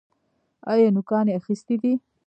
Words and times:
ایا 0.71 0.87
نوکان 0.95 1.25
یې 1.29 1.35
اخیستي 1.39 1.75
دي؟ 1.81 1.93